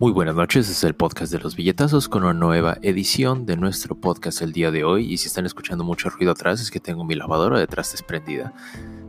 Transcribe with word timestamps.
Muy 0.00 0.12
buenas 0.12 0.36
noches, 0.36 0.70
es 0.70 0.84
el 0.84 0.94
podcast 0.94 1.32
de 1.32 1.40
los 1.40 1.56
billetazos 1.56 2.08
con 2.08 2.22
una 2.22 2.32
nueva 2.32 2.78
edición 2.82 3.46
de 3.46 3.56
nuestro 3.56 3.96
podcast 3.96 4.42
el 4.42 4.52
día 4.52 4.70
de 4.70 4.84
hoy. 4.84 5.12
Y 5.12 5.16
si 5.16 5.26
están 5.26 5.44
escuchando 5.44 5.82
mucho 5.82 6.08
ruido 6.08 6.30
atrás, 6.30 6.60
es 6.60 6.70
que 6.70 6.78
tengo 6.78 7.04
mi 7.04 7.16
lavadora 7.16 7.58
detrás 7.58 7.90
desprendida, 7.90 8.52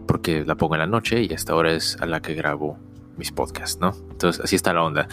porque 0.08 0.44
la 0.44 0.56
pongo 0.56 0.74
en 0.74 0.80
la 0.80 0.88
noche 0.88 1.22
y 1.22 1.32
hasta 1.32 1.54
ahora 1.54 1.74
es 1.74 1.96
a 2.02 2.08
la 2.08 2.24
que 2.24 2.34
grabo 2.34 2.80
mis 3.18 3.32
podcasts, 3.32 3.80
¿no? 3.80 3.96
Entonces, 4.10 4.44
así 4.44 4.56
está 4.56 4.74
la 4.74 4.84
onda. 4.84 5.08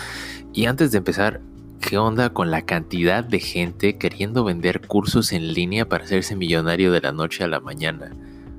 Y 0.55 0.65
antes 0.65 0.93
de 0.93 0.99
empezar, 0.99 1.43
¿qué 1.83 1.99
onda 1.99 2.31
con 2.31 2.51
la 2.51 2.63
cantidad 2.63 3.23
de 3.23 3.41
gente 3.41 3.99
queriendo 3.99 4.45
vender 4.45 4.81
cursos 4.81 5.31
en 5.33 5.53
línea 5.53 5.87
para 5.87 6.05
hacerse 6.05 6.37
millonario 6.37 6.91
de 6.91 7.03
la 7.03 7.13
noche 7.13 7.45
a 7.45 7.49
la 7.49 7.61
mañana? 7.61 8.17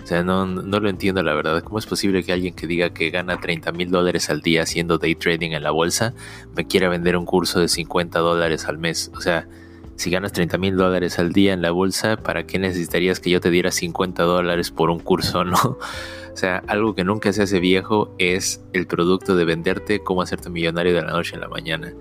O 0.08 0.10
sea, 0.10 0.24
no, 0.24 0.46
lo 0.46 0.88
entiendo 0.88 1.22
la 1.22 1.34
verdad. 1.34 1.62
¿Cómo 1.62 1.80
es 1.80 1.86
posible 1.86 2.24
que 2.24 2.32
alguien 2.32 2.54
que 2.54 2.66
diga 2.66 2.92
que 2.92 3.10
gana 3.10 3.42
30 3.42 3.74
mil 3.74 3.92
dólares 3.92 4.30
al 4.30 4.40
día 4.40 4.62
haciendo 4.62 5.00
day 5.00 5.16
trading 5.16 5.52
en 5.52 5.64
la 5.64 5.72
bolsa 5.72 6.14
me 6.56 6.66
quiera 6.66 6.88
vender 6.88 7.18
un 7.18 7.26
curso 7.26 7.60
de 7.60 7.68
50 7.68 8.18
dólares 8.20 8.70
al 8.70 8.78
mes? 8.78 9.12
O 9.18 9.20
sea, 9.20 9.50
si 9.98 10.10
ganas 10.10 10.32
30 10.32 10.58
mil 10.60 10.78
dólares 10.78 11.20
al 11.20 11.34
día 11.34 11.52
en 11.52 11.62
la 11.62 11.72
bolsa, 11.72 12.16
¿para 12.16 12.48
qué 12.48 12.58
necesitarías 12.58 13.20
que 13.20 13.32
yo 13.32 13.42
te 13.42 13.50
diera 13.50 13.70
50 13.70 14.24
dólares 14.24 14.72
por 14.72 14.92
un 14.92 15.00
curso, 15.00 15.44
no? 15.44 15.58
O 15.58 16.38
sea, 16.38 16.64
algo 16.68 16.96
que 16.96 17.04
nunca 17.04 17.34
se 17.34 17.44
hace 17.44 17.60
viejo 17.60 18.16
es 18.18 18.64
el 18.72 18.88
producto 18.88 19.36
de 19.36 19.44
venderte 19.44 20.00
cómo 20.00 20.22
hacerte 20.22 20.50
millonario 20.50 20.94
de 20.94 21.02
la 21.02 21.12
noche 21.12 21.36
a 21.36 21.40
la 21.40 21.50
mañana 21.50 21.94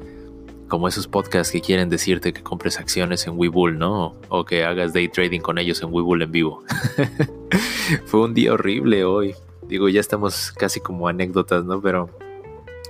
como 0.68 0.88
esos 0.88 1.06
podcasts 1.06 1.52
que 1.52 1.60
quieren 1.60 1.88
decirte 1.88 2.32
que 2.32 2.42
compres 2.42 2.78
acciones 2.78 3.26
en 3.26 3.38
Webull, 3.38 3.78
¿no? 3.78 4.16
O 4.28 4.44
que 4.44 4.64
hagas 4.64 4.92
day 4.92 5.08
trading 5.08 5.40
con 5.40 5.58
ellos 5.58 5.82
en 5.82 5.92
Webull 5.92 6.22
en 6.22 6.32
vivo. 6.32 6.64
Fue 8.06 8.20
un 8.20 8.34
día 8.34 8.52
horrible 8.52 9.04
hoy. 9.04 9.34
Digo, 9.68 9.88
ya 9.88 10.00
estamos 10.00 10.52
casi 10.52 10.80
como 10.80 11.08
anécdotas, 11.08 11.64
¿no? 11.64 11.80
Pero, 11.80 12.10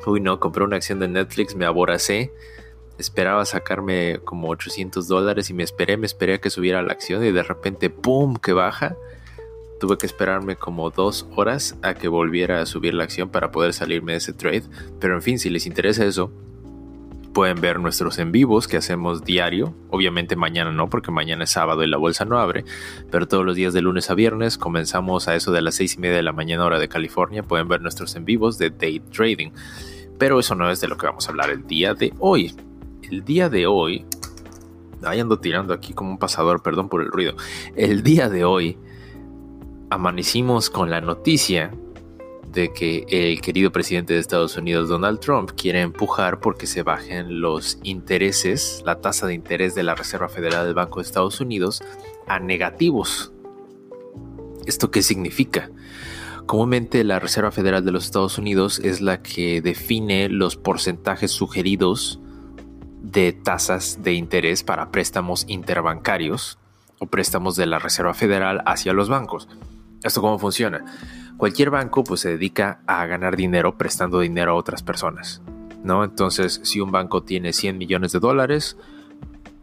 uy, 0.06 0.20
no, 0.20 0.40
compré 0.40 0.64
una 0.64 0.76
acción 0.76 1.00
de 1.00 1.08
Netflix, 1.08 1.54
me 1.54 1.66
aboracé. 1.66 2.32
Esperaba 2.98 3.44
sacarme 3.44 4.20
como 4.24 4.48
800 4.48 5.06
dólares 5.06 5.50
y 5.50 5.54
me 5.54 5.62
esperé, 5.62 5.98
me 5.98 6.06
esperé 6.06 6.34
a 6.34 6.38
que 6.38 6.48
subiera 6.48 6.82
la 6.82 6.92
acción 6.92 7.24
y 7.24 7.30
de 7.30 7.42
repente, 7.42 7.90
¡pum!, 7.90 8.36
que 8.36 8.54
baja. 8.54 8.96
Tuve 9.78 9.98
que 9.98 10.06
esperarme 10.06 10.56
como 10.56 10.88
dos 10.88 11.26
horas 11.36 11.76
a 11.82 11.92
que 11.92 12.08
volviera 12.08 12.62
a 12.62 12.66
subir 12.66 12.94
la 12.94 13.04
acción 13.04 13.28
para 13.28 13.50
poder 13.50 13.74
salirme 13.74 14.12
de 14.12 14.18
ese 14.18 14.32
trade. 14.32 14.62
Pero 14.98 15.14
en 15.14 15.20
fin, 15.20 15.38
si 15.38 15.50
les 15.50 15.66
interesa 15.66 16.06
eso, 16.06 16.30
pueden 17.36 17.60
ver 17.60 17.80
nuestros 17.80 18.18
en 18.18 18.32
vivos 18.32 18.66
que 18.66 18.78
hacemos 18.78 19.22
diario. 19.22 19.74
Obviamente 19.90 20.36
mañana 20.36 20.72
no, 20.72 20.88
porque 20.88 21.10
mañana 21.10 21.44
es 21.44 21.50
sábado 21.50 21.82
y 21.82 21.86
la 21.86 21.98
bolsa 21.98 22.24
no 22.24 22.38
abre. 22.38 22.64
Pero 23.10 23.28
todos 23.28 23.44
los 23.44 23.54
días 23.54 23.74
de 23.74 23.82
lunes 23.82 24.08
a 24.08 24.14
viernes 24.14 24.56
comenzamos 24.56 25.28
a 25.28 25.34
eso 25.34 25.52
de 25.52 25.60
las 25.60 25.74
seis 25.74 25.96
y 25.96 25.98
media 25.98 26.16
de 26.16 26.22
la 26.22 26.32
mañana 26.32 26.64
hora 26.64 26.78
de 26.78 26.88
California. 26.88 27.42
Pueden 27.42 27.68
ver 27.68 27.82
nuestros 27.82 28.16
en 28.16 28.24
vivos 28.24 28.56
de 28.56 28.70
day 28.70 29.00
trading. 29.00 29.50
Pero 30.16 30.40
eso 30.40 30.54
no 30.54 30.70
es 30.70 30.80
de 30.80 30.88
lo 30.88 30.96
que 30.96 31.04
vamos 31.04 31.28
a 31.28 31.30
hablar 31.30 31.50
el 31.50 31.66
día 31.66 31.92
de 31.92 32.14
hoy. 32.20 32.56
El 33.02 33.22
día 33.22 33.50
de 33.50 33.66
hoy... 33.66 34.06
Ahí 35.02 35.20
ando 35.20 35.38
tirando 35.38 35.74
aquí 35.74 35.92
como 35.92 36.12
un 36.12 36.18
pasador, 36.18 36.62
perdón 36.62 36.88
por 36.88 37.02
el 37.02 37.08
ruido. 37.08 37.36
El 37.74 38.02
día 38.02 38.30
de 38.30 38.46
hoy 38.46 38.78
amanecimos 39.90 40.70
con 40.70 40.88
la 40.88 41.02
noticia 41.02 41.70
de 42.56 42.72
que 42.72 43.04
el 43.10 43.42
querido 43.42 43.70
presidente 43.70 44.14
de 44.14 44.18
Estados 44.18 44.56
Unidos, 44.56 44.88
Donald 44.88 45.20
Trump, 45.20 45.50
quiere 45.54 45.82
empujar 45.82 46.40
porque 46.40 46.66
se 46.66 46.82
bajen 46.82 47.42
los 47.42 47.78
intereses, 47.82 48.82
la 48.86 49.02
tasa 49.02 49.26
de 49.26 49.34
interés 49.34 49.74
de 49.74 49.82
la 49.82 49.94
Reserva 49.94 50.30
Federal 50.30 50.64
del 50.64 50.74
Banco 50.74 50.98
de 50.98 51.06
Estados 51.06 51.38
Unidos 51.40 51.82
a 52.26 52.40
negativos. 52.40 53.30
¿Esto 54.64 54.90
qué 54.90 55.02
significa? 55.02 55.70
Comúnmente 56.46 57.04
la 57.04 57.20
Reserva 57.20 57.50
Federal 57.50 57.84
de 57.84 57.92
los 57.92 58.06
Estados 58.06 58.38
Unidos 58.38 58.78
es 58.78 59.02
la 59.02 59.22
que 59.22 59.60
define 59.60 60.30
los 60.30 60.56
porcentajes 60.56 61.32
sugeridos 61.32 62.20
de 63.02 63.34
tasas 63.34 64.02
de 64.02 64.14
interés 64.14 64.62
para 64.62 64.90
préstamos 64.90 65.44
interbancarios 65.46 66.58
o 66.98 67.06
préstamos 67.06 67.54
de 67.56 67.66
la 67.66 67.78
Reserva 67.78 68.14
Federal 68.14 68.62
hacia 68.64 68.94
los 68.94 69.10
bancos. 69.10 69.46
¿Esto 70.02 70.22
cómo 70.22 70.38
funciona? 70.38 70.84
Cualquier 71.36 71.70
banco 71.70 72.02
pues 72.04 72.20
se 72.20 72.30
dedica 72.30 72.80
a 72.86 73.04
ganar 73.06 73.36
dinero 73.36 73.76
prestando 73.76 74.20
dinero 74.20 74.52
a 74.52 74.54
otras 74.54 74.82
personas, 74.82 75.42
¿no? 75.84 76.02
Entonces, 76.02 76.60
si 76.64 76.80
un 76.80 76.90
banco 76.90 77.22
tiene 77.22 77.52
100 77.52 77.76
millones 77.76 78.12
de 78.12 78.20
dólares, 78.20 78.76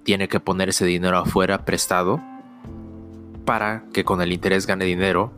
tiene 0.04 0.28
que 0.28 0.40
poner 0.40 0.70
ese 0.70 0.86
dinero 0.86 1.18
afuera 1.18 1.66
prestado 1.66 2.22
para 3.46 3.86
que 3.92 4.04
con 4.06 4.22
el 4.22 4.32
interés 4.32 4.68
gane 4.68 4.86
dinero 4.86 5.34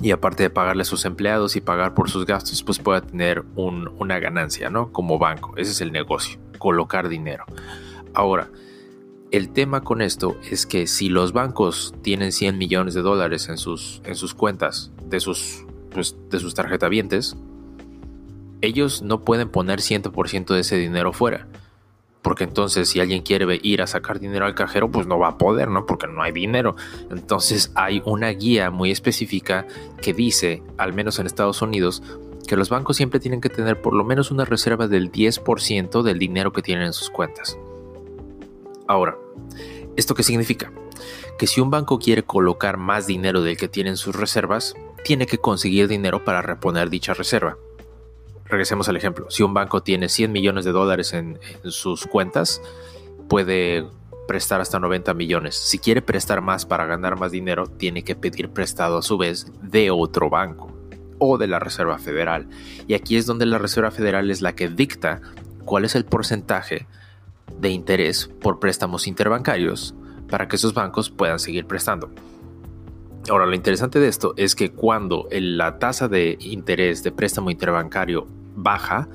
y 0.00 0.10
aparte 0.10 0.42
de 0.42 0.50
pagarle 0.50 0.82
a 0.82 0.86
sus 0.86 1.04
empleados 1.04 1.56
y 1.56 1.60
pagar 1.60 1.94
por 1.94 2.10
sus 2.10 2.26
gastos, 2.26 2.62
pues 2.62 2.78
pueda 2.78 3.00
tener 3.02 3.44
una 3.54 4.18
ganancia, 4.18 4.70
¿no? 4.70 4.92
Como 4.92 5.18
banco. 5.18 5.54
Ese 5.56 5.70
es 5.70 5.80
el 5.80 5.92
negocio, 5.92 6.38
colocar 6.58 7.08
dinero. 7.08 7.44
Ahora, 8.14 8.48
el 9.32 9.48
tema 9.48 9.80
con 9.80 10.02
esto 10.02 10.36
es 10.50 10.66
que 10.66 10.86
si 10.86 11.08
los 11.08 11.32
bancos 11.32 11.94
tienen 12.02 12.32
100 12.32 12.58
millones 12.58 12.92
de 12.92 13.00
dólares 13.00 13.48
en 13.48 13.56
sus, 13.56 14.02
en 14.04 14.14
sus 14.14 14.34
cuentas 14.34 14.92
de 15.06 15.20
sus, 15.20 15.64
pues, 15.90 16.14
de 16.30 16.38
sus 16.38 16.54
tarjetavientes, 16.54 17.34
ellos 18.60 19.00
no 19.00 19.24
pueden 19.24 19.48
poner 19.48 19.80
100% 19.80 20.54
de 20.54 20.60
ese 20.60 20.76
dinero 20.76 21.14
fuera. 21.14 21.48
Porque 22.20 22.44
entonces 22.44 22.90
si 22.90 23.00
alguien 23.00 23.22
quiere 23.22 23.58
ir 23.62 23.80
a 23.80 23.86
sacar 23.86 24.20
dinero 24.20 24.44
al 24.44 24.54
cajero, 24.54 24.90
pues 24.90 25.06
no 25.06 25.18
va 25.18 25.28
a 25.28 25.38
poder, 25.38 25.68
¿no? 25.68 25.86
Porque 25.86 26.06
no 26.06 26.22
hay 26.22 26.30
dinero. 26.30 26.76
Entonces 27.10 27.72
hay 27.74 28.02
una 28.04 28.28
guía 28.28 28.70
muy 28.70 28.90
específica 28.90 29.66
que 30.02 30.12
dice, 30.12 30.62
al 30.76 30.92
menos 30.92 31.18
en 31.18 31.26
Estados 31.26 31.62
Unidos, 31.62 32.02
que 32.46 32.56
los 32.56 32.68
bancos 32.68 32.98
siempre 32.98 33.18
tienen 33.18 33.40
que 33.40 33.48
tener 33.48 33.80
por 33.80 33.94
lo 33.94 34.04
menos 34.04 34.30
una 34.30 34.44
reserva 34.44 34.88
del 34.88 35.10
10% 35.10 36.02
del 36.02 36.18
dinero 36.18 36.52
que 36.52 36.62
tienen 36.62 36.84
en 36.84 36.92
sus 36.92 37.08
cuentas. 37.08 37.58
Ahora, 38.92 39.16
¿esto 39.96 40.14
qué 40.14 40.22
significa? 40.22 40.70
Que 41.38 41.46
si 41.46 41.62
un 41.62 41.70
banco 41.70 41.98
quiere 41.98 42.24
colocar 42.24 42.76
más 42.76 43.06
dinero 43.06 43.40
del 43.40 43.56
que 43.56 43.66
tiene 43.66 43.88
en 43.88 43.96
sus 43.96 44.14
reservas, 44.14 44.74
tiene 45.02 45.24
que 45.26 45.38
conseguir 45.38 45.88
dinero 45.88 46.26
para 46.26 46.42
reponer 46.42 46.90
dicha 46.90 47.14
reserva. 47.14 47.56
Regresemos 48.44 48.90
al 48.90 48.98
ejemplo. 48.98 49.30
Si 49.30 49.42
un 49.42 49.54
banco 49.54 49.82
tiene 49.82 50.10
100 50.10 50.30
millones 50.30 50.66
de 50.66 50.72
dólares 50.72 51.14
en, 51.14 51.38
sus 51.64 52.06
cuentas, 52.06 52.60
puede 53.30 53.86
prestar 54.28 54.60
hasta 54.60 54.78
90 54.78 55.14
millones. 55.14 55.56
Si 55.56 55.78
quiere 55.78 56.02
prestar 56.02 56.42
más 56.42 56.66
para 56.66 56.84
ganar 56.84 57.18
más 57.18 57.32
dinero, 57.32 57.68
tiene 57.68 58.04
que 58.04 58.14
pedir 58.14 58.50
prestado 58.50 58.98
a 58.98 59.02
su 59.02 59.16
vez 59.16 59.46
de 59.62 59.90
otro 59.90 60.28
banco 60.28 60.70
o 61.18 61.38
de 61.38 61.46
la 61.46 61.60
Reserva 61.60 61.96
Federal. 61.96 62.46
Y 62.86 62.92
aquí 62.92 63.16
es 63.16 63.24
donde 63.24 63.46
la 63.46 63.56
Reserva 63.56 63.90
Federal 63.90 64.30
es 64.30 64.42
la 64.42 64.54
que 64.54 64.68
dicta 64.68 65.22
cuál 65.64 65.86
es 65.86 65.94
el 65.94 66.04
porcentaje 66.04 66.86
de 67.60 67.70
interés 67.70 68.30
por 68.40 68.58
préstamos 68.58 69.06
interbancarios 69.06 69.94
para 70.28 70.48
que 70.48 70.56
esos 70.56 70.74
bancos 70.74 71.10
puedan 71.10 71.38
seguir 71.38 71.66
prestando. 71.66 72.10
Ahora, 73.28 73.46
lo 73.46 73.54
interesante 73.54 74.00
de 74.00 74.08
esto 74.08 74.34
es 74.36 74.56
que 74.56 74.72
cuando 74.72 75.28
la 75.30 75.78
tasa 75.78 76.08
de 76.08 76.36
interés 76.40 77.02
de 77.02 77.12
préstamo 77.12 77.50
interbancario 77.50 78.26
baja, 78.56 79.08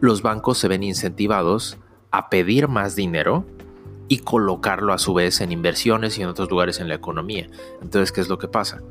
los 0.00 0.22
bancos 0.22 0.58
se 0.58 0.68
ven 0.68 0.82
incentivados 0.82 1.78
a 2.10 2.28
pedir 2.28 2.68
más 2.68 2.96
dinero 2.96 3.46
y 4.08 4.18
colocarlo 4.18 4.92
a 4.92 4.98
su 4.98 5.14
vez 5.14 5.40
en 5.40 5.52
inversiones 5.52 6.18
y 6.18 6.22
en 6.22 6.28
otros 6.28 6.50
lugares 6.50 6.80
en 6.80 6.88
la 6.88 6.96
economía. 6.96 7.48
Entonces, 7.80 8.12
¿qué 8.12 8.20
es 8.20 8.28
lo 8.28 8.38
que 8.38 8.48
pasa? 8.48 8.82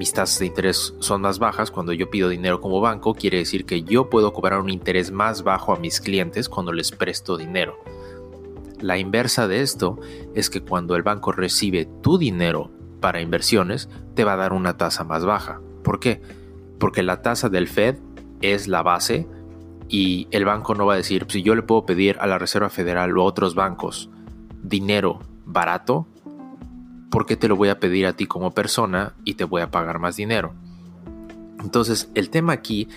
Mis 0.00 0.14
tasas 0.14 0.38
de 0.38 0.46
interés 0.46 0.94
son 0.98 1.20
más 1.20 1.38
bajas 1.38 1.70
cuando 1.70 1.92
yo 1.92 2.08
pido 2.08 2.30
dinero 2.30 2.62
como 2.62 2.80
banco, 2.80 3.12
quiere 3.12 3.36
decir 3.36 3.66
que 3.66 3.82
yo 3.82 4.08
puedo 4.08 4.32
cobrar 4.32 4.58
un 4.58 4.70
interés 4.70 5.10
más 5.10 5.42
bajo 5.42 5.74
a 5.74 5.78
mis 5.78 6.00
clientes 6.00 6.48
cuando 6.48 6.72
les 6.72 6.90
presto 6.90 7.36
dinero. 7.36 7.76
La 8.80 8.96
inversa 8.96 9.46
de 9.46 9.60
esto 9.60 9.98
es 10.34 10.48
que 10.48 10.62
cuando 10.62 10.96
el 10.96 11.02
banco 11.02 11.32
recibe 11.32 11.86
tu 12.00 12.16
dinero 12.16 12.70
para 13.00 13.20
inversiones, 13.20 13.90
te 14.14 14.24
va 14.24 14.32
a 14.32 14.36
dar 14.38 14.54
una 14.54 14.78
tasa 14.78 15.04
más 15.04 15.26
baja. 15.26 15.60
¿Por 15.84 16.00
qué? 16.00 16.22
Porque 16.78 17.02
la 17.02 17.20
tasa 17.20 17.50
del 17.50 17.68
Fed 17.68 17.96
es 18.40 18.68
la 18.68 18.82
base 18.82 19.28
y 19.86 20.28
el 20.30 20.46
banco 20.46 20.74
no 20.74 20.86
va 20.86 20.94
a 20.94 20.96
decir, 20.96 21.26
si 21.28 21.42
yo 21.42 21.54
le 21.54 21.60
puedo 21.60 21.84
pedir 21.84 22.16
a 22.20 22.26
la 22.26 22.38
Reserva 22.38 22.70
Federal 22.70 23.18
o 23.18 23.20
a 23.20 23.24
otros 23.26 23.54
bancos 23.54 24.08
dinero 24.62 25.18
barato, 25.44 26.06
¿por 27.10 27.26
qué 27.26 27.36
te 27.36 27.48
lo 27.48 27.56
voy 27.56 27.68
a 27.68 27.80
pedir 27.80 28.06
a 28.06 28.14
ti 28.14 28.26
como 28.26 28.52
persona 28.52 29.14
y 29.24 29.34
te 29.34 29.44
voy 29.44 29.62
a 29.62 29.70
pagar 29.70 29.98
más 29.98 30.16
dinero? 30.16 30.54
Entonces, 31.60 32.10
el 32.14 32.30
tema 32.30 32.54
aquí 32.54 32.88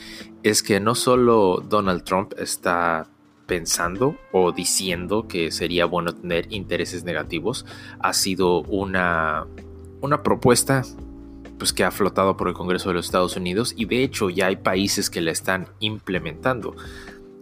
es 0.43 0.63
que 0.63 0.79
no 0.79 0.95
solo 0.95 1.63
Donald 1.67 2.03
Trump 2.03 2.33
está 2.37 3.07
pensando 3.45 4.15
o 4.31 4.51
diciendo 4.51 5.27
que 5.27 5.51
sería 5.51 5.85
bueno 5.85 6.13
tener 6.13 6.51
intereses 6.51 7.03
negativos, 7.03 7.65
ha 7.99 8.13
sido 8.13 8.61
una, 8.61 9.45
una 10.01 10.23
propuesta 10.23 10.83
pues, 11.57 11.73
que 11.73 11.83
ha 11.83 11.91
flotado 11.91 12.37
por 12.37 12.47
el 12.47 12.53
Congreso 12.53 12.89
de 12.89 12.95
los 12.95 13.05
Estados 13.05 13.35
Unidos 13.35 13.73
y 13.75 13.85
de 13.85 14.03
hecho 14.03 14.29
ya 14.29 14.47
hay 14.47 14.55
países 14.55 15.09
que 15.09 15.21
la 15.21 15.31
están 15.31 15.67
implementando. 15.79 16.75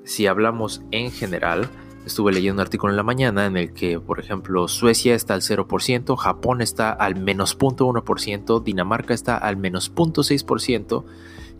Si 0.03 0.25
hablamos 0.25 0.81
en 0.91 1.11
general, 1.11 1.69
Estuve 2.05 2.31
leyendo 2.31 2.55
un 2.55 2.61
artículo 2.61 2.91
en 2.91 2.97
la 2.97 3.03
mañana 3.03 3.45
en 3.45 3.57
el 3.57 3.73
que, 3.73 3.99
por 3.99 4.19
ejemplo, 4.19 4.67
Suecia 4.67 5.13
está 5.13 5.35
al 5.35 5.41
0%, 5.41 6.15
Japón 6.17 6.61
está 6.61 6.91
al 6.91 7.15
menos 7.15 7.57
0.1%, 7.57 8.63
Dinamarca 8.63 9.13
está 9.13 9.37
al 9.37 9.55
menos 9.57 9.93
0.6% 9.93 11.03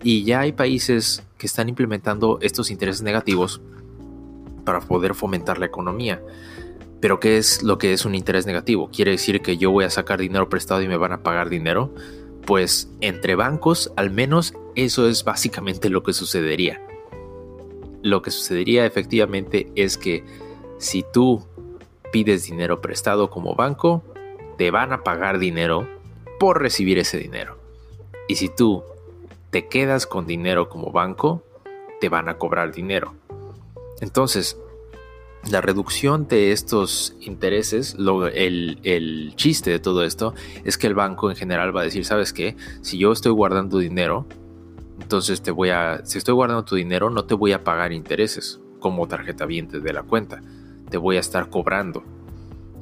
y 0.04 0.24
ya 0.24 0.40
hay 0.40 0.52
países 0.54 1.24
que 1.38 1.46
están 1.46 1.70
implementando 1.70 2.40
estos 2.42 2.72
intereses 2.72 3.04
negativos 3.04 3.62
para 4.66 4.80
poder 4.80 5.14
fomentar 5.14 5.60
la 5.60 5.68
economía. 5.68 6.22
Pero 7.02 7.20
¿qué 7.20 7.38
es 7.38 7.62
lo 7.62 7.78
que 7.78 7.94
es 7.94 8.06
un 8.06 8.16
interés 8.16 8.46
negativo? 8.46 8.90
¿Quiere 8.90 9.12
decir 9.12 9.42
que 9.42 9.58
yo 9.58 9.72
voy 9.72 9.86
a 9.86 9.90
sacar 9.90 10.20
dinero 10.20 10.50
prestado 10.50 10.82
y 10.82 10.88
me 10.88 10.98
van 10.98 11.12
a 11.12 11.24
pagar 11.24 11.50
dinero? 11.50 11.94
Pues 12.46 12.92
entre 13.02 13.36
bancos, 13.36 13.92
al 13.96 14.10
menos 14.10 14.54
eso 14.76 15.08
es 15.08 15.24
básicamente 15.24 15.90
lo 15.90 16.04
que 16.04 16.14
sucedería. 16.14 16.82
Lo 18.02 18.22
que 18.22 18.32
sucedería 18.32 18.86
efectivamente 18.86 19.72
es 19.76 19.98
que 19.98 20.24
si 20.78 21.04
tú 21.14 21.46
pides 22.12 22.46
dinero 22.46 22.82
prestado 22.82 23.30
como 23.30 23.56
banco, 23.56 24.04
te 24.58 24.72
van 24.72 24.94
a 24.94 25.04
pagar 25.04 25.40
dinero 25.40 25.88
por 26.40 26.62
recibir 26.62 26.98
ese 26.98 27.18
dinero. 27.18 27.58
Y 28.28 28.36
si 28.36 28.50
tú 28.50 28.84
te 29.50 29.68
quedas 29.68 30.08
con 30.08 30.26
dinero 30.26 30.70
como 30.70 30.92
banco, 30.92 31.44
te 32.00 32.10
van 32.10 32.30
a 32.30 32.38
cobrar 32.38 32.74
dinero. 32.74 33.14
Entonces, 34.00 34.58
la 35.50 35.62
reducción 35.62 36.28
de 36.28 36.52
estos 36.52 37.16
intereses, 37.20 37.96
el, 38.34 39.34
chiste 39.36 39.72
de 39.72 39.80
todo 39.80 40.04
esto 40.04 40.34
es 40.64 40.78
que 40.78 40.88
el 40.88 40.94
banco 40.94 41.30
en 41.30 41.36
general 41.36 41.76
va 41.76 41.82
a 41.82 41.84
decir, 41.84 42.06
¿sabes 42.06 42.32
qué? 42.32 42.56
Si 42.82 42.98
yo 42.98 43.12
estoy 43.12 43.32
guardando 43.32 43.80
dinero, 43.80 44.26
entonces 45.02 45.42
te 45.42 45.52
voy 45.52 45.70
a, 45.70 46.06
si 46.06 46.18
estoy 46.18 46.34
guardando 46.34 46.64
tu 46.64 46.76
dinero, 46.76 47.10
no 47.10 47.26
te 47.26 47.34
voy 47.34 47.54
a 47.54 47.64
pagar 47.64 47.92
intereses 47.92 48.60
como 48.80 49.08
tarjeta 49.08 49.46
viente 49.46 49.80
de 49.80 49.94
la 49.94 50.04
cuenta, 50.04 50.42
te 50.90 50.98
voy 50.98 51.18
a 51.18 51.20
estar 51.20 51.50
cobrando. 51.50 52.04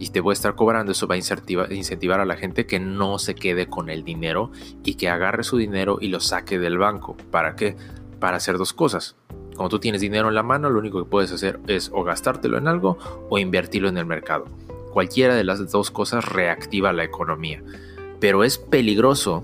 Y 0.01 0.11
te 0.11 0.21
voy 0.21 0.31
a 0.31 0.33
estar 0.33 0.55
cobrando, 0.55 0.93
eso 0.93 1.07
va 1.07 1.15
a 1.15 1.17
incentivar, 1.17 2.21
a 2.21 2.25
la 2.25 2.37
gente 2.37 2.65
que 2.65 2.79
no 2.79 3.19
se 3.19 3.35
quede 3.35 3.67
con 3.67 3.89
el 3.89 4.05
dinero 4.05 4.49
y 4.81 4.93
que 4.93 5.09
agarre 5.09 5.43
su 5.43 5.57
dinero 5.57 5.97
y 5.99 6.07
lo 6.07 6.21
saque 6.21 6.57
del 6.57 6.77
banco. 6.77 7.17
¿Para 7.31 7.57
qué? 7.57 7.75
Para 8.17 8.37
hacer 8.37 8.57
dos 8.57 8.71
cosas 8.71 9.17
cuando 9.59 9.75
tú 9.75 9.79
tienes 9.79 9.99
dinero 9.99 10.29
en 10.29 10.35
la 10.35 10.41
mano, 10.43 10.69
lo 10.69 10.79
único 10.79 11.03
que 11.03 11.09
puedes 11.09 11.33
hacer 11.33 11.59
es 11.67 11.91
o 11.93 12.05
gastártelo 12.05 12.57
en 12.57 12.69
algo 12.69 12.97
o 13.29 13.37
invertirlo 13.39 13.89
en 13.89 13.97
el 13.97 14.05
mercado. 14.05 14.45
Cualquiera 14.93 15.35
de 15.35 15.43
las 15.43 15.69
dos 15.69 15.91
cosas 15.91 16.23
reactiva 16.23 16.93
la 16.93 17.03
economía. 17.03 17.61
Pero 18.21 18.45
es 18.45 18.57
peligroso 18.57 19.43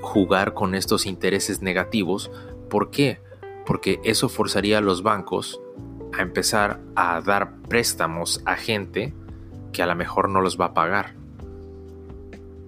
jugar 0.00 0.54
con 0.54 0.74
estos 0.74 1.06
intereses 1.06 1.62
negativos. 1.62 2.30
¿Por 2.68 2.90
qué? 2.90 3.20
Porque 3.66 4.00
eso 4.04 4.28
forzaría 4.28 4.78
a 4.78 4.82
los 4.82 5.02
bancos 5.02 5.60
a 6.16 6.22
empezar 6.22 6.80
a 6.96 7.20
dar 7.20 7.60
préstamos 7.62 8.42
a 8.46 8.56
gente 8.56 9.14
que 9.72 9.82
a 9.82 9.86
lo 9.86 9.94
mejor 9.94 10.28
no 10.28 10.40
los 10.40 10.58
va 10.58 10.66
a 10.66 10.74
pagar. 10.74 11.14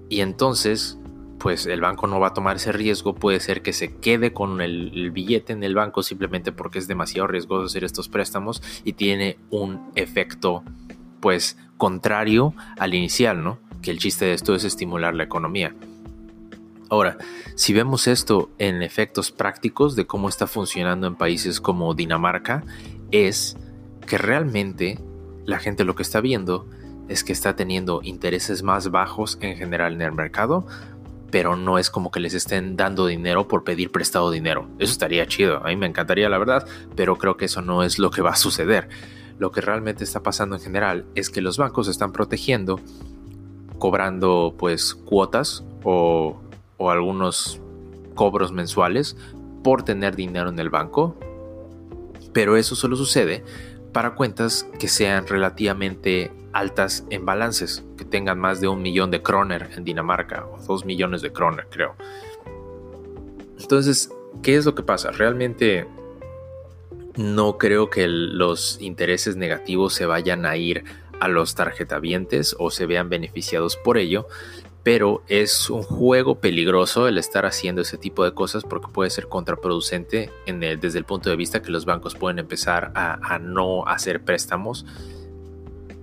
Y 0.08 0.20
entonces 0.20 1.00
pues 1.40 1.64
el 1.66 1.80
banco 1.80 2.06
no 2.06 2.20
va 2.20 2.28
a 2.28 2.34
tomar 2.34 2.56
ese 2.56 2.70
riesgo, 2.70 3.14
puede 3.14 3.40
ser 3.40 3.62
que 3.62 3.72
se 3.72 3.96
quede 3.96 4.32
con 4.32 4.60
el, 4.60 5.10
billete 5.10 5.54
en 5.54 5.64
el 5.64 5.74
banco 5.74 6.02
simplemente 6.02 6.52
porque 6.52 6.78
es 6.78 6.86
demasiado 6.86 7.26
riesgoso 7.26 7.64
hacer 7.64 7.82
estos 7.82 8.08
préstamos 8.08 8.62
y 8.84 8.92
tiene 8.92 9.38
un 9.48 9.90
efecto 9.96 10.62
pues 11.18 11.56
contrario 11.78 12.54
al 12.78 12.94
inicial, 12.94 13.42
¿no? 13.42 13.58
Que 13.80 13.90
el 13.90 13.98
chiste 13.98 14.26
de 14.26 14.34
esto 14.34 14.54
es 14.54 14.64
estimular 14.64 15.14
la 15.14 15.24
economía. 15.24 15.74
Ahora, 16.90 17.19
si 17.54 17.72
vemos 17.72 18.08
esto 18.08 18.50
en 18.58 18.82
efectos 18.82 19.31
prácticos 19.31 19.94
de 19.94 20.06
cómo 20.06 20.28
está 20.28 20.48
funcionando 20.48 21.06
en 21.06 21.14
países 21.14 21.60
como 21.60 21.94
Dinamarca, 21.94 22.64
es 23.12 23.56
que 24.08 24.19
realmente 24.19 24.98
la 25.46 25.60
gente 25.60 25.84
lo 25.84 25.94
que 25.94 26.02
está 26.02 26.20
viendo 26.20 26.66
es 27.08 27.22
que 27.22 27.32
está 27.32 27.54
teniendo 27.54 28.00
intereses 28.02 28.64
más 28.64 28.90
bajos 28.90 29.38
en 29.40 29.56
general 29.56 29.94
en 29.94 30.02
el 30.02 30.12
mercado, 30.12 30.66
pero 31.31 31.54
no 31.54 31.78
es 31.78 31.90
como 31.90 32.10
que 32.10 32.19
les 32.19 32.34
estén 32.34 32.76
dando 32.76 33.06
dinero 33.06 33.46
por 33.46 33.62
pedir 33.62 33.92
prestado 33.92 34.32
dinero. 34.32 34.69
Eso 34.81 34.90
estaría 34.92 35.26
chido, 35.26 35.64
a 35.64 35.69
mí 35.69 35.76
me 35.76 35.87
encantaría 35.87 36.28
la 36.28 36.38
verdad, 36.38 36.66
pero 36.96 37.16
creo 37.16 37.37
que 37.37 37.44
eso 37.44 37.62
no 37.62 37.84
es 37.84 38.00
lo 38.00 38.10
que 38.10 38.20
va 38.20 38.31
a 38.31 38.37
suceder. 38.37 38.88
Lo 39.38 39.52
que 39.52 39.60
realmente 39.60 40.02
está 40.02 40.25
pasando 40.25 40.56
en 40.56 40.62
general 40.62 41.06
es 41.14 41.31
que 41.31 41.40
los 41.40 41.56
bancos 41.56 41.87
están 41.87 42.10
protegiendo, 42.10 42.81
cobrando 43.78 44.54
pues 44.58 44.94
cuotas 44.94 45.64
o, 45.84 46.40
o 46.80 46.90
algunos 46.90 47.60
cobros 48.14 48.50
mensuales 48.50 49.16
por 49.62 49.84
tener 49.84 50.16
dinero 50.16 50.48
en 50.48 50.58
el 50.58 50.70
banco, 50.70 51.14
pero 52.32 52.56
eso 52.56 52.74
solo 52.74 52.96
sucede 52.96 53.44
para 53.92 54.14
cuentas 54.14 54.66
que 54.78 54.88
sean 54.88 55.26
relativamente 55.26 56.32
altas 56.52 57.04
en 57.10 57.26
balances, 57.26 57.84
que 57.96 58.04
tengan 58.04 58.38
más 58.38 58.60
de 58.60 58.68
un 58.68 58.82
millón 58.82 59.10
de 59.10 59.22
kroner 59.22 59.70
en 59.76 59.84
Dinamarca, 59.84 60.46
o 60.46 60.58
dos 60.66 60.84
millones 60.84 61.22
de 61.22 61.32
kroner, 61.32 61.66
creo. 61.70 61.94
Entonces, 63.60 64.10
¿qué 64.42 64.56
es 64.56 64.64
lo 64.64 64.74
que 64.74 64.82
pasa? 64.82 65.10
Realmente 65.10 65.86
no 67.16 67.58
creo 67.58 67.90
que 67.90 68.08
los 68.08 68.80
intereses 68.80 69.36
negativos 69.36 69.92
se 69.92 70.06
vayan 70.06 70.46
a 70.46 70.56
ir 70.56 70.84
a 71.20 71.28
los 71.28 71.54
tarjetavientes 71.54 72.56
o 72.58 72.70
se 72.70 72.86
vean 72.86 73.10
beneficiados 73.10 73.76
por 73.76 73.98
ello, 73.98 74.26
pero 74.82 75.22
es 75.28 75.68
un 75.68 75.82
juego 75.82 76.40
peligroso 76.40 77.06
el 77.06 77.18
estar 77.18 77.44
haciendo 77.44 77.82
ese 77.82 77.98
tipo 77.98 78.24
de 78.24 78.32
cosas 78.32 78.64
porque 78.64 78.88
puede 78.92 79.10
ser 79.10 79.28
contraproducente 79.28 80.30
desde 80.46 80.98
el 80.98 81.04
punto 81.04 81.28
de 81.30 81.36
vista 81.36 81.60
que 81.60 81.70
los 81.70 81.84
bancos 81.84 82.14
pueden 82.14 82.38
empezar 82.38 82.92
a, 82.94 83.34
a 83.34 83.38
no 83.38 83.86
hacer 83.86 84.22
préstamos 84.22 84.86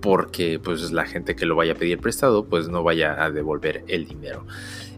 porque 0.00 0.60
pues 0.62 0.92
la 0.92 1.06
gente 1.06 1.34
que 1.34 1.46
lo 1.46 1.56
vaya 1.56 1.72
a 1.72 1.76
pedir 1.76 1.98
prestado 1.98 2.44
pues 2.44 2.68
no 2.68 2.82
vaya 2.82 3.24
a 3.24 3.30
devolver 3.30 3.84
el 3.88 4.06
dinero. 4.06 4.46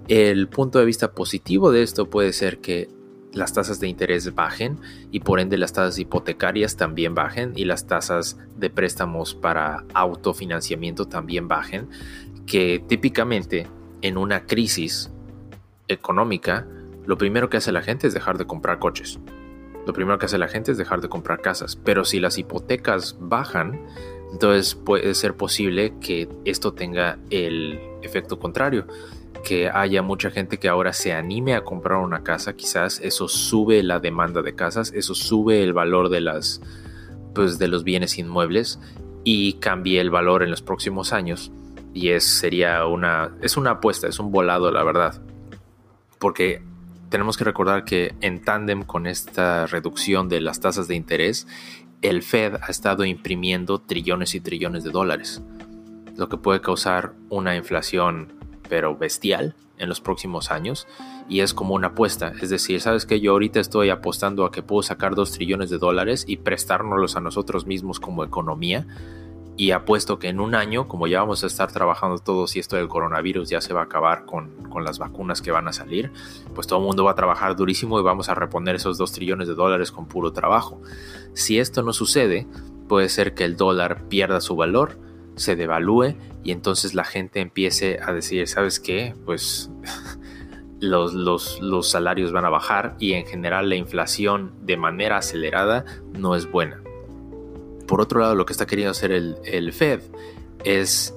El 0.08 0.48
punto 0.48 0.78
de 0.78 0.84
vista 0.84 1.12
positivo 1.12 1.70
de 1.70 1.82
esto 1.82 2.10
puede 2.10 2.32
ser 2.32 2.58
que 2.58 2.88
las 3.32 3.52
tasas 3.52 3.80
de 3.80 3.88
interés 3.88 4.34
bajen 4.34 4.78
y 5.10 5.20
por 5.20 5.40
ende 5.40 5.56
las 5.56 5.72
tasas 5.72 5.98
hipotecarias 5.98 6.76
también 6.76 7.14
bajen 7.14 7.52
y 7.54 7.64
las 7.64 7.86
tasas 7.86 8.36
de 8.56 8.70
préstamos 8.70 9.34
para 9.34 9.84
autofinanciamiento 9.94 11.06
también 11.06 11.48
bajen, 11.48 11.88
que 12.50 12.82
típicamente 12.85 13.69
en 14.02 14.19
una 14.19 14.44
crisis 14.44 15.12
económica 15.87 16.67
lo 17.06 17.17
primero 17.17 17.49
que 17.49 17.58
hace 17.58 17.70
la 17.70 17.81
gente 17.81 18.08
es 18.08 18.12
dejar 18.12 18.38
de 18.38 18.44
comprar 18.44 18.81
coches. 18.81 19.20
Lo 19.87 19.93
primero 19.93 20.19
que 20.19 20.26
hace 20.26 20.37
la 20.37 20.49
gente 20.49 20.73
es 20.73 20.76
dejar 20.76 21.00
de 21.00 21.08
comprar 21.08 21.43
casas, 21.43 21.76
pero 21.76 22.05
si 22.05 22.19
las 22.19 22.38
hipotecas 22.38 23.17
bajan, 23.20 23.81
entonces 24.32 24.75
puede 24.75 25.14
ser 25.14 25.37
posible 25.37 25.94
que 26.00 26.29
esto 26.44 26.73
tenga 26.73 27.19
el 27.31 27.79
efecto 28.02 28.41
contrario, 28.41 28.85
que 29.44 29.70
haya 29.70 30.02
mucha 30.02 30.32
gente 30.32 30.58
que 30.58 30.69
ahora 30.69 30.93
se 30.93 31.12
anime 31.12 31.55
a 31.55 31.62
comprar 31.62 31.99
una 31.99 32.25
casa, 32.25 32.55
quizás. 32.55 33.00
Eso 33.00 33.29
sube 33.29 33.85
la 33.85 34.00
demanda 34.00 34.42
de 34.42 34.57
casas, 34.57 34.92
eso 34.92 35.14
sube 35.14 35.62
el 35.62 35.73
valor 35.73 36.09
de 36.09 36.21
las 36.21 36.61
pues 37.33 37.61
de 37.61 37.69
los 37.69 37.85
bienes 37.85 38.19
inmuebles 38.19 38.80
y 39.23 39.52
cambie 39.54 40.00
el 40.00 40.11
valor 40.11 40.42
en 40.42 40.50
los 40.50 40.62
próximos 40.62 41.12
años 41.12 41.52
y 41.94 42.11
es 42.11 42.25
sería 42.25 42.87
una 42.87 43.32
es 43.40 43.56
una 43.56 43.73
apuesta, 43.73 44.09
es 44.09 44.18
un 44.18 44.30
volado 44.30 44.70
la 44.70 44.82
verdad. 44.82 45.20
Porque 46.18 46.62
tenemos 47.09 47.37
que 47.37 47.44
recordar 47.44 47.85
que 47.85 48.14
en 48.20 48.42
tándem 48.42 48.82
con 48.82 49.06
esta 49.06 49.66
reducción 49.66 50.28
de 50.28 50.40
las 50.40 50.61
tasas 50.61 50.88
de 50.88 50.94
interés 50.94 51.47
el 52.02 52.23
Fed 52.23 52.54
ha 52.62 52.70
estado 52.70 53.04
imprimiendo 53.04 53.78
trillones 53.80 54.35
y 54.35 54.40
trillones 54.40 54.85
de 54.85 54.90
dólares, 54.90 55.42
lo 56.16 56.28
que 56.28 56.38
puede 56.38 56.61
causar 56.61 57.12
una 57.28 57.56
inflación 57.56 58.32
pero 58.68 58.97
bestial 58.97 59.54
en 59.76 59.88
los 59.88 60.00
próximos 60.00 60.50
años 60.50 60.87
y 61.28 61.40
es 61.40 61.52
como 61.52 61.75
una 61.75 61.88
apuesta, 61.88 62.32
es 62.40 62.50
decir, 62.50 62.80
sabes 62.80 63.06
que 63.06 63.20
yo 63.20 63.32
ahorita 63.32 63.61
estoy 63.61 63.90
apostando 63.90 64.44
a 64.44 64.50
que 64.50 64.62
puedo 64.62 64.82
sacar 64.82 65.14
dos 65.14 65.32
trillones 65.32 65.70
de 65.70 65.78
dólares 65.78 66.25
y 66.26 66.38
prestárnoslos 66.38 67.16
a 67.16 67.20
nosotros 67.20 67.66
mismos 67.66 68.00
como 68.00 68.25
economía 68.25 68.87
y 69.61 69.73
apuesto 69.73 70.19
que 70.19 70.29
en 70.29 70.40
un 70.40 70.55
año, 70.55 70.88
como 70.88 71.07
ya 71.07 71.21
vamos 71.21 71.45
a 71.45 71.47
estar 71.47 71.71
trabajando 71.71 72.17
todos 72.17 72.57
y 72.57 72.61
esto 72.61 72.76
del 72.76 72.88
coronavirus 72.88 73.50
ya 73.50 73.61
se 73.61 73.75
va 73.75 73.83
a 73.83 73.85
acabar 73.85 74.25
con, 74.25 74.50
las 74.83 74.99
vacunas 74.99 75.43
que 75.43 75.50
van 75.50 75.69
a 75.69 75.75
salir, 75.75 76.11
pues 76.55 76.67
todo 76.67 76.79
el 76.79 76.87
mundo 76.87 77.05
va 77.05 77.11
a 77.11 77.14
trabajar 77.14 77.57
durísimo 77.57 78.00
y 78.00 78.02
vamos 78.02 78.31
a 78.31 78.35
reponer 78.35 78.76
esos 78.76 78.97
2 78.97 79.12
trillones 79.12 79.49
de 79.49 79.55
dólares 79.55 79.93
con 79.93 80.09
puro 80.09 80.33
trabajo. 80.33 80.81
Si 81.35 81.59
esto 81.59 81.83
no 81.83 81.93
sucede, 81.93 82.47
puede 82.88 83.11
ser 83.11 83.35
que 83.35 83.45
el 83.45 83.59
dólar 83.59 84.09
pierda 84.09 84.40
su 84.40 84.57
valor, 84.57 84.99
se 85.37 85.57
devalúe 85.57 86.14
y 86.43 86.52
entonces 86.52 86.95
la 86.95 87.05
gente 87.05 87.40
empiece 87.40 88.00
a 88.02 88.14
decir, 88.14 88.49
¿sabes 88.49 88.81
qué? 88.81 89.14
Pues 89.26 89.71
los, 90.81 91.12
los, 91.12 91.61
los 91.61 91.87
salarios 91.87 92.33
van 92.33 92.47
a 92.47 92.49
bajar 92.49 92.97
y 92.99 93.12
en 93.12 93.26
general 93.26 93.69
la 93.69 93.76
inflación 93.76 94.55
de 94.62 94.79
manera 94.79 95.19
acelerada 95.19 95.85
no 96.19 96.35
es 96.35 96.50
buena 96.50 96.81
por 97.90 98.00
otro 98.00 98.20
lado, 98.20 98.37
lo 98.37 98.47
que 98.47 98.52
está 98.52 98.66
queriendo 98.66 98.92
hacer 98.92 99.11
el, 99.11 99.73
Fed 99.73 100.00
es 100.62 101.12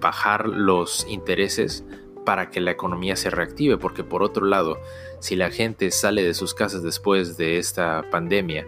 bajar 0.00 0.48
los 0.48 1.06
intereses 1.08 1.84
para 2.26 2.50
que 2.50 2.60
la 2.60 2.72
economía 2.72 3.14
se 3.14 3.30
reactive, 3.30 3.76
porque 3.78 4.02
por 4.02 4.24
otro 4.24 4.44
lado, 4.44 4.78
si 5.20 5.36
la 5.36 5.52
gente 5.52 5.92
sale 5.92 6.24
de 6.24 6.34
sus 6.34 6.54
casas 6.54 6.82
después 6.82 7.36
de 7.36 7.58
esta 7.58 8.02
pandemia, 8.10 8.66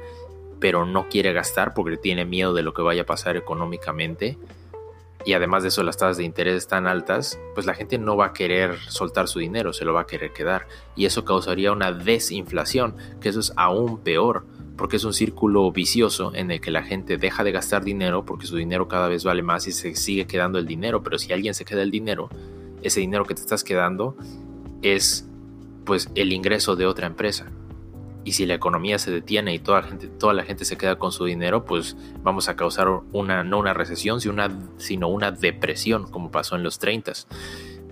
pero 0.60 0.86
no 0.86 1.08
quiere 1.08 1.32
gastar 1.32 1.74
porque 1.74 1.96
tiene 1.96 2.24
miedo 2.24 2.54
de 2.54 2.62
lo 2.62 2.72
que 2.72 2.82
vaya 2.82 3.02
a 3.02 3.06
pasar 3.06 3.36
económicamente, 3.36 4.38
y 5.24 5.32
además 5.32 5.64
de 5.64 5.70
eso 5.70 5.82
las 5.82 5.96
tasas 5.96 6.18
de 6.18 6.24
interés 6.24 6.54
están 6.54 6.86
altas, 6.86 7.40
pues 7.54 7.66
la 7.66 7.74
gente 7.74 7.98
no 7.98 8.16
va 8.16 8.26
a 8.26 8.32
querer 8.32 8.78
soltar 8.78 9.26
su 9.26 9.40
dinero, 9.40 9.72
se 9.72 9.84
lo 9.84 9.92
va 9.92 10.02
a 10.02 10.06
querer 10.06 10.32
quedar, 10.32 10.68
y 10.94 11.04
eso 11.04 11.24
causaría 11.24 11.72
una 11.72 11.90
desinflación, 11.90 12.94
que 13.20 13.30
eso 13.30 13.40
es 13.40 13.52
aún 13.56 13.98
peor, 14.04 14.46
porque 14.80 14.96
es 14.96 15.04
un 15.04 15.12
círculo 15.12 15.70
vicioso 15.70 16.34
en 16.34 16.50
el 16.50 16.58
que 16.58 16.70
la 16.70 16.82
gente 16.82 17.18
deja 17.18 17.44
de 17.44 17.52
gastar 17.52 17.84
dinero 17.84 18.24
porque 18.24 18.46
su 18.46 18.56
dinero 18.56 18.88
cada 18.88 19.08
vez 19.08 19.24
vale 19.24 19.42
más 19.42 19.66
y 19.66 19.72
se 19.72 19.94
sigue 19.94 20.26
quedando 20.26 20.58
el 20.58 20.64
dinero, 20.64 21.02
pero 21.02 21.18
si 21.18 21.34
alguien 21.34 21.52
se 21.52 21.66
queda 21.66 21.82
el 21.82 21.90
dinero, 21.90 22.30
ese 22.80 23.00
dinero 23.00 23.26
que 23.26 23.34
te 23.34 23.42
estás 23.42 23.62
quedando 23.62 24.16
es 24.80 25.28
pues 25.84 26.08
el 26.14 26.32
ingreso 26.32 26.76
de 26.76 26.86
otra 26.86 27.06
empresa. 27.06 27.52
Y 28.24 28.32
si 28.32 28.46
la 28.46 28.54
economía 28.54 28.98
se 28.98 29.10
detiene 29.10 29.52
y 29.52 29.58
toda 29.58 29.82
la 29.82 29.88
gente, 29.88 30.06
toda 30.08 30.32
la 30.32 30.44
gente 30.44 30.64
se 30.64 30.78
queda 30.78 30.96
con 30.96 31.12
su 31.12 31.26
dinero, 31.26 31.66
pues 31.66 31.94
vamos 32.22 32.48
a 32.48 32.56
causar 32.56 32.88
una, 33.12 33.44
no 33.44 33.58
una 33.58 33.74
recesión, 33.74 34.22
sino 34.22 34.32
una, 34.32 34.48
sino 34.78 35.08
una 35.08 35.30
depresión, 35.30 36.10
como 36.10 36.30
pasó 36.30 36.56
en 36.56 36.62
los 36.62 36.78
30. 36.78 37.12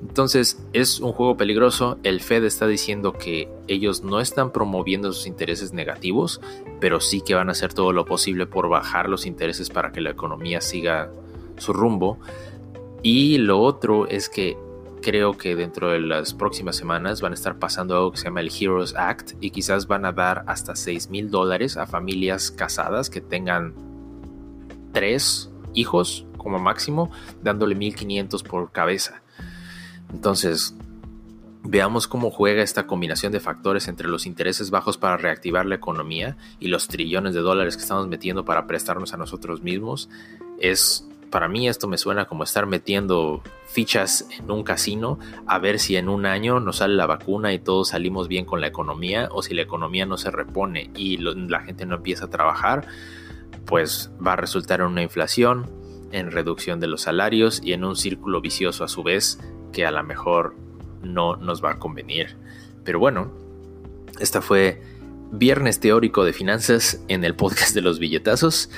Entonces 0.01 0.63
es 0.73 1.01
un 1.01 1.13
juego 1.13 1.37
peligroso. 1.37 1.99
El 2.03 2.21
Fed 2.21 2.45
está 2.45 2.67
diciendo 2.67 3.13
que 3.13 3.49
ellos 3.67 4.03
no 4.03 4.21
están 4.21 4.53
promoviendo 4.53 5.13
sus 5.13 5.27
intereses 5.27 5.73
negativos, 5.73 6.41
pero 6.81 7.01
sí 7.01 7.21
que 7.21 7.35
van 7.35 7.49
a 7.49 7.53
hacer 7.53 7.75
todo 7.75 7.93
lo 7.93 8.05
posible 8.05 8.47
por 8.47 8.69
bajar 8.69 9.09
los 9.09 9.27
intereses 9.27 9.71
para 9.71 9.93
que 9.93 10.01
la 10.01 10.11
economía 10.11 10.61
siga 10.61 11.11
su 11.57 11.73
rumbo. 11.73 12.19
Y 13.03 13.39
lo 13.39 13.61
otro 13.61 14.07
es 14.07 14.29
que 14.29 14.57
creo 15.01 15.37
que 15.37 15.55
dentro 15.55 15.91
de 15.91 16.01
las 16.01 16.35
próximas 16.35 16.77
semanas 16.77 17.21
van 17.21 17.33
a 17.33 17.35
estar 17.35 17.59
pasando 17.59 17.95
algo 17.95 18.13
que 18.13 18.19
se 18.19 18.25
llama 18.25 18.41
el 18.41 18.51
Heroes 18.51 18.95
Act 18.97 19.33
y 19.41 19.51
quizás 19.51 19.87
van 19.87 20.05
a 20.05 20.13
dar 20.13 20.45
hasta 20.47 20.75
6 20.75 21.11
mil 21.11 21.31
dólares 21.31 21.77
a 21.77 21.87
familias 21.87 22.51
casadas 22.51 23.11
que 23.11 23.21
tengan 23.21 23.75
tres 24.93 25.51
hijos 25.75 26.27
como 26.37 26.59
máximo, 26.59 27.11
dándole 27.43 27.75
1500 27.75 28.43
por 28.43 28.73
cabeza. 28.73 29.23
Entonces, 30.13 30.75
veamos 31.63 32.09
cómo 32.09 32.31
juega 32.31 32.63
esta 32.63 32.87
combinación 32.87 33.33
de 33.33 33.41
factores 33.41 33.89
entre 33.89 34.09
los 34.09 34.27
intereses 34.27 34.71
bajos 34.71 34.97
para 34.97 35.17
reactivar 35.17 35.67
la 35.67 35.75
economía 35.75 36.37
y 36.61 36.69
los 36.69 36.89
trillones 36.89 37.35
de 37.35 37.41
dólares 37.41 37.77
que 37.77 37.83
estamos 37.83 38.09
metiendo 38.09 38.45
para 38.45 38.67
prestarnos 38.67 39.13
a 39.13 39.17
nosotros 39.17 39.63
mismos. 39.63 40.09
Es 40.61 41.07
para 41.31 41.49
mí 41.49 41.69
esto 41.69 41.89
me 41.89 41.99
suena 41.99 42.25
como 42.25 42.43
estar 42.43 42.67
metiendo 42.67 43.43
fichas 43.67 44.27
en 44.39 44.51
un 44.51 44.63
casino 44.63 45.19
a 45.47 45.59
ver 45.59 45.79
si 45.79 45.97
en 45.97 46.09
un 46.09 46.25
año 46.25 46.59
nos 46.59 46.77
sale 46.77 46.95
la 46.95 47.07
vacuna 47.07 47.53
y 47.53 47.59
todos 47.59 47.89
salimos 47.89 48.29
bien 48.29 48.47
con 48.47 48.63
la 48.63 48.67
economía 48.67 49.29
o 49.31 49.43
si 49.43 49.53
la 49.53 49.63
economía 49.63 50.07
no 50.07 50.17
se 50.17 50.31
repone 50.31 50.91
y 50.97 51.19
la 51.19 51.61
gente 51.61 51.85
no 51.85 51.97
empieza 51.97 52.27
a 52.27 52.31
trabajar, 52.31 52.87
pues 53.67 54.11
va 54.27 54.33
a 54.33 54.37
resultar 54.37 54.81
en 54.81 54.87
una 54.87 55.03
inflación, 55.03 55.71
en 56.13 56.31
reducción 56.31 56.81
de 56.81 56.87
los 56.87 57.03
salarios 57.03 57.61
y 57.63 57.75
en 57.75 57.85
un 57.85 57.95
círculo 57.95 58.41
vicioso 58.41 58.85
a 58.85 58.89
su 58.89 59.03
vez 59.03 59.39
que 59.73 59.87
a 59.87 59.91
lo 59.91 60.03
mejor 60.03 60.55
no 61.03 61.37
nos 61.37 61.65
va 61.65 61.73
a 61.73 61.79
convenir. 61.79 62.37
Pero 62.85 62.99
bueno, 62.99 63.31
esta 64.21 64.41
fue 64.43 64.83
Viernes 65.31 65.81
Teórico 65.81 66.25
de 66.25 66.33
Finanzas 66.33 67.03
en 67.09 67.25
el 67.25 67.35
podcast 67.35 67.75
de 67.75 67.83
los 67.83 67.99
billetazos. 67.99 68.71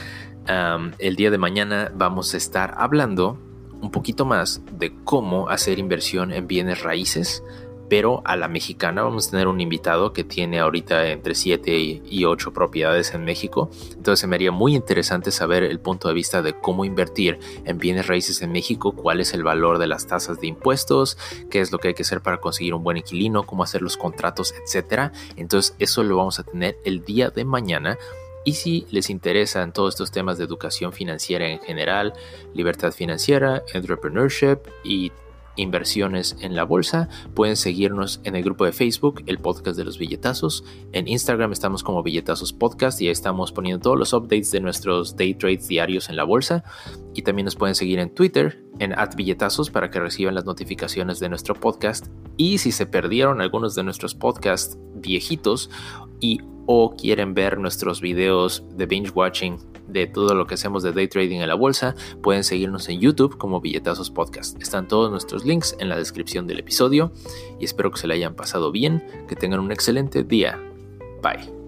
el 0.99 1.17
día 1.17 1.31
de 1.31 1.39
mañana 1.39 1.93
vamos 1.95 2.35
a 2.35 2.37
estar 2.37 2.75
hablando 2.77 3.39
un 3.81 3.91
poquito 3.91 4.25
más 4.25 4.63
de 4.79 4.95
cómo 5.05 5.49
hacer 5.49 5.79
inversión 5.79 6.33
en 6.33 6.47
bienes 6.47 6.83
raíces 6.83 7.43
pero 7.91 8.23
a 8.25 8.37
la 8.37 8.47
mexicana 8.47 9.03
vamos 9.03 9.27
a 9.27 9.31
tener 9.33 9.49
un 9.49 9.61
invitado 9.61 10.13
que 10.13 10.23
tiene 10.23 10.61
ahorita 10.61 11.09
entre 11.09 11.35
7 11.35 12.03
y 12.09 12.25
8 12.25 12.53
propiedades 12.53 13.13
en 13.15 13.25
México. 13.25 13.69
Entonces 13.97 14.29
me 14.29 14.37
haría 14.37 14.53
muy 14.53 14.77
interesante 14.77 15.33
saber 15.33 15.65
el 15.65 15.81
punto 15.81 16.07
de 16.07 16.15
vista 16.15 16.41
de 16.41 16.53
cómo 16.53 16.85
invertir 16.85 17.41
en 17.65 17.79
bienes 17.79 18.07
raíces 18.07 18.43
en 18.43 18.53
México, 18.53 18.93
cuál 18.93 19.21
es 19.21 19.35
el 19.35 19.43
valor 19.43 19.79
de 19.79 19.89
las 19.89 20.07
tasas 20.07 20.41
de 20.41 20.47
impuestos, 20.47 21.19
qué 21.51 21.61
es 21.61 21.73
lo 21.73 21.79
que 21.79 21.89
hay 21.89 21.95
que 21.95 22.03
hacer 22.03 22.21
para 22.21 22.41
conseguir 22.41 22.75
un 22.75 22.85
buen 22.85 22.97
inquilino, 22.97 23.45
cómo 23.45 23.65
hacer 23.65 23.83
los 23.83 23.97
contratos, 23.97 24.55
etc. 24.55 25.11
Entonces 25.35 25.75
eso 25.81 26.05
lo 26.05 26.17
vamos 26.17 26.39
a 26.39 26.45
tener 26.45 26.79
el 26.85 27.05
día 27.05 27.31
de 27.31 27.45
mañana. 27.45 27.99
Y 28.45 28.53
si 28.53 28.87
les 28.91 29.11
interesan 29.11 29.73
todos 29.73 29.95
estos 29.95 30.13
temas 30.13 30.39
de 30.39 30.45
educación 30.45 30.93
financiera 30.93 31.49
en 31.49 31.59
general, 31.59 32.13
libertad 32.55 32.93
financiera, 32.93 33.65
entrepreneurship 33.75 34.61
y 34.85 35.11
inversiones 35.57 36.37
en 36.41 36.55
la 36.55 36.65
bolsa, 36.65 37.09
pueden 37.35 37.57
seguirnos 37.57 38.21
en 38.25 38.37
el 38.37 38.43
grupo 38.43 38.65
de 38.65 38.73
Facebook, 38.73 39.23
el 39.27 39.39
podcast 39.39 39.77
de 39.77 39.85
los 39.85 39.99
billetazos. 39.99 40.65
En 40.93 41.09
Instagram 41.09 41.53
estamos 41.53 41.83
como 41.83 42.03
billetazos 42.03 42.53
podcast 42.53 43.01
y 43.01 43.07
ahí 43.07 43.13
estamos 43.13 43.53
poniendo 43.53 43.83
todos 43.83 43.99
los 43.99 44.13
updates 44.13 44.51
de 44.51 44.61
nuestros 44.61 45.17
day 45.17 45.35
trades 45.35 45.69
diarios 45.69 46.09
en 46.09 46.17
la 46.17 46.25
bolsa. 46.25 46.65
Y 47.15 47.23
también 47.23 47.45
nos 47.45 47.57
pueden 47.57 47.75
seguir 47.75 47.99
en 47.99 48.15
Twitter, 48.15 48.65
en 48.79 48.95
billetazos 49.17 49.71
para 49.71 49.91
que 49.91 50.01
reciban 50.01 50.35
las 50.35 50.45
notificaciones 50.45 51.21
de 51.21 51.29
nuestro 51.29 51.55
podcast. 51.55 52.09
Y 52.37 52.59
si 52.59 52.73
se 52.73 52.87
perdieron 52.87 53.41
algunos 53.41 53.75
de 53.75 53.83
nuestros 53.83 54.15
podcasts 54.15 54.79
viejitos 54.95 55.71
y 56.21 56.41
o 56.73 56.95
quieren 56.95 57.35
ver 57.35 57.59
nuestros 57.59 58.01
videos 58.01 58.63
de 58.77 58.87
binge 58.87 59.11
watching 59.13 59.57
de 59.89 60.07
todo 60.07 60.37
lo 60.37 60.47
que 60.47 60.55
hacemos 60.55 60.85
de 60.85 60.93
day 60.93 61.09
trading 61.09 61.41
en 61.41 61.49
la 61.49 61.57
bolsa, 61.57 61.97
pueden 62.23 62.45
seguirnos 62.45 62.89
en 62.89 63.01
YouTube 63.01 63.37
como 63.39 63.61
Billetazos 63.61 64.09
Podcast. 64.09 64.63
Están 64.63 64.87
todos 64.87 65.11
nuestros 65.11 65.45
links 65.45 65.75
en 65.81 65.89
la 65.89 65.97
descripción 65.97 66.47
del 66.47 66.61
episodio 66.61 67.11
y 67.59 67.65
espero 67.65 67.91
que 67.91 67.99
se 67.99 68.07
le 68.07 68.15
hayan 68.15 68.37
pasado 68.37 68.71
bien, 68.71 69.05
que 69.27 69.35
tengan 69.35 69.59
un 69.59 69.73
excelente 69.73 70.23
día. 70.23 70.61
Bye. 71.21 71.60